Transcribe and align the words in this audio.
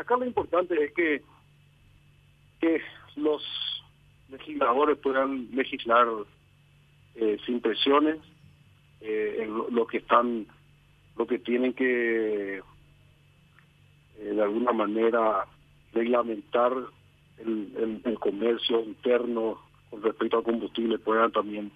acá 0.00 0.16
lo 0.16 0.24
importante 0.24 0.82
es 0.82 0.92
que, 0.92 1.22
que 2.60 2.80
los 3.16 3.42
legisladores 4.30 4.98
puedan 4.98 5.48
legislar 5.52 6.06
eh, 7.14 7.38
sin 7.44 7.60
presiones, 7.60 8.18
eh, 9.00 9.48
lo 9.70 9.86
que 9.86 9.98
están, 9.98 10.46
lo 11.16 11.26
que 11.26 11.38
tienen 11.38 11.74
que 11.74 12.58
eh, 12.58 12.62
de 14.18 14.42
alguna 14.42 14.72
manera 14.72 15.46
reglamentar 15.92 16.72
el, 17.38 18.00
el, 18.04 18.18
comercio 18.18 18.80
interno 18.80 19.58
con 19.88 20.02
respecto 20.02 20.38
al 20.38 20.44
combustible 20.44 20.98
puedan 20.98 21.32
también 21.32 21.72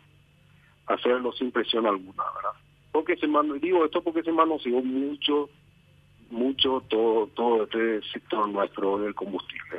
hacerlo 0.87 1.33
sin 1.33 1.51
presión 1.51 1.87
alguna, 1.87 2.23
¿verdad? 2.37 2.59
Porque 2.93 3.17
se 3.17 3.27
digo 3.61 3.85
esto 3.85 4.03
porque 4.03 4.23
se 4.23 4.31
manoseó 4.31 4.83
mucho, 4.83 5.49
mucho 6.35 6.83
todo, 6.89 7.29
todo 7.29 7.65
este 7.65 8.03
sector 8.13 8.49
nuestro 8.49 8.99
del 8.99 9.15
combustible. 9.15 9.79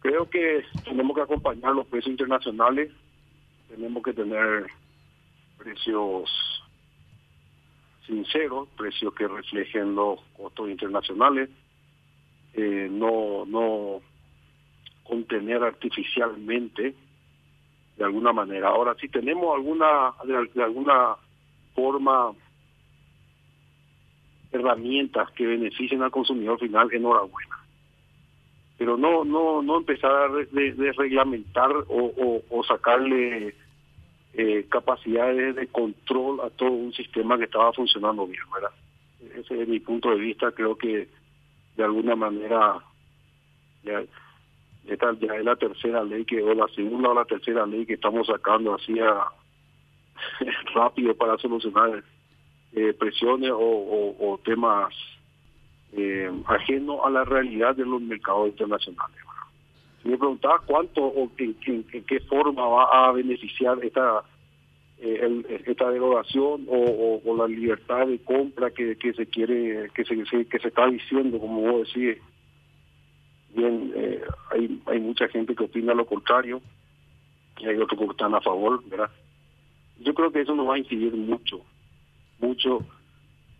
Creo 0.00 0.28
que 0.28 0.64
tenemos 0.84 1.16
que 1.16 1.22
acompañar 1.22 1.74
los 1.74 1.86
precios 1.86 2.10
internacionales, 2.10 2.92
tenemos 3.68 4.02
que 4.02 4.12
tener 4.12 4.66
precios 5.58 6.30
sinceros, 8.06 8.68
precios 8.76 9.14
que 9.14 9.26
reflejen 9.26 9.94
los 9.94 10.20
costos 10.36 10.70
internacionales, 10.70 11.50
eh, 12.54 12.88
no, 12.90 13.44
no 13.46 14.00
contener 15.02 15.62
artificialmente 15.62 16.94
de 17.96 18.04
alguna 18.04 18.32
manera. 18.32 18.68
Ahora, 18.68 18.94
si 19.00 19.08
tenemos 19.08 19.54
alguna, 19.54 20.12
de, 20.24 20.62
alguna 20.62 21.16
forma, 21.74 22.32
herramientas 24.52 25.30
que 25.32 25.46
beneficien 25.46 26.02
al 26.02 26.10
consumidor 26.10 26.58
final, 26.58 26.92
enhorabuena. 26.92 27.56
Pero 28.78 28.96
no 28.96 29.24
no 29.24 29.62
no 29.62 29.78
empezar 29.78 30.10
a 30.12 30.28
de, 30.28 30.92
reglamentar 30.96 31.70
o, 31.88 32.42
o, 32.50 32.64
sacarle 32.64 33.54
eh, 34.34 34.66
capacidades 34.68 35.56
de 35.56 35.66
control 35.68 36.40
a 36.42 36.50
todo 36.50 36.70
un 36.70 36.92
sistema 36.92 37.38
que 37.38 37.44
estaba 37.44 37.72
funcionando 37.72 38.26
bien, 38.26 38.42
¿verdad? 38.52 38.72
Ese 39.34 39.62
es 39.62 39.68
mi 39.68 39.80
punto 39.80 40.10
de 40.10 40.16
vista. 40.16 40.52
Creo 40.52 40.76
que 40.76 41.08
de 41.76 41.84
alguna 41.84 42.16
manera 42.16 42.82
esta 44.86 45.12
ya 45.14 45.34
es 45.34 45.44
la 45.44 45.56
tercera 45.56 46.04
ley 46.04 46.24
que 46.24 46.42
o 46.42 46.54
la 46.54 46.68
segunda 46.68 47.10
o 47.10 47.14
la 47.14 47.24
tercera 47.24 47.66
ley 47.66 47.86
que 47.86 47.94
estamos 47.94 48.26
sacando 48.26 48.74
así 48.74 48.94
rápido 50.74 51.14
para 51.14 51.38
solucionar 51.38 52.02
eh, 52.76 52.92
presiones 52.92 53.50
o, 53.52 54.38
temas 54.44 54.94
eh, 55.92 56.30
ajenos 56.46 57.00
a 57.04 57.10
la 57.10 57.24
realidad 57.24 57.74
de 57.74 57.84
los 57.84 58.00
mercados 58.00 58.48
internacionales. 58.48 59.16
Me 60.04 60.16
preguntaba 60.16 60.60
cuánto 60.64 61.04
o 61.04 61.28
en, 61.38 61.54
qué 61.84 62.20
forma 62.20 62.64
va 62.68 63.08
a 63.08 63.12
beneficiar 63.12 63.84
esta 63.84 64.22
eh, 64.98 65.62
esta 65.66 65.90
derogación 65.90 66.66
o, 66.68 67.34
la 67.36 67.48
libertad 67.48 68.06
de 68.06 68.18
compra 68.20 68.70
que, 68.70 68.96
que 68.96 69.12
se 69.14 69.26
quiere 69.26 69.90
que 69.94 70.04
se, 70.04 70.46
que 70.46 70.58
se 70.58 70.68
está 70.68 70.86
diciendo 70.86 71.38
como 71.38 71.60
vos 71.60 71.92
decís 71.92 72.22
bien 73.54 73.92
eh, 73.94 74.22
hay, 74.52 74.80
hay 74.86 75.00
mucha 75.00 75.28
gente 75.28 75.54
que 75.54 75.64
opina 75.64 75.92
lo 75.92 76.06
contrario 76.06 76.62
y 77.58 77.66
hay 77.66 77.76
otros 77.76 77.98
que 77.98 78.06
están 78.06 78.34
a 78.34 78.40
favor, 78.40 78.82
¿verdad? 78.88 79.10
Yo 79.98 80.14
creo 80.14 80.30
que 80.30 80.42
eso 80.42 80.54
nos 80.54 80.68
va 80.68 80.74
a 80.74 80.78
incidir 80.78 81.14
mucho, 81.14 81.62
mucho 82.38 82.80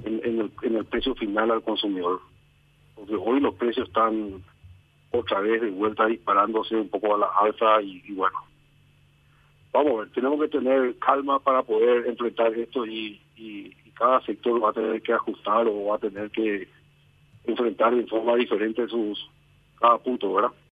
en, 0.04 0.20
el, 0.24 0.50
en 0.62 0.76
el 0.76 0.84
precio 0.84 1.14
final 1.14 1.50
al 1.50 1.62
consumidor. 1.62 2.20
Porque 2.94 3.14
hoy 3.14 3.40
los 3.40 3.54
precios 3.54 3.88
están 3.88 4.42
otra 5.10 5.40
vez 5.40 5.60
de 5.60 5.70
vuelta 5.70 6.06
disparándose 6.06 6.76
un 6.76 6.88
poco 6.88 7.14
a 7.14 7.18
la 7.18 7.26
alza 7.26 7.80
y, 7.82 8.12
bueno, 8.12 8.38
vamos 9.72 9.92
a 9.92 9.96
ver, 10.00 10.10
tenemos 10.10 10.40
que 10.40 10.48
tener 10.48 10.98
calma 10.98 11.38
para 11.38 11.62
poder 11.62 12.06
enfrentar 12.06 12.52
esto 12.54 12.86
y, 12.86 13.20
y, 13.36 13.74
cada 13.94 14.20
sector 14.26 14.62
va 14.62 14.68
a 14.68 14.74
tener 14.74 15.00
que 15.00 15.14
ajustar 15.14 15.66
o 15.66 15.86
va 15.86 15.96
a 15.96 15.98
tener 15.98 16.30
que 16.30 16.68
enfrentar 17.44 17.96
de 17.96 18.06
forma 18.06 18.36
diferente 18.36 18.86
sus 18.88 19.30
cada 19.80 19.96
punto, 19.96 20.34
¿verdad? 20.34 20.50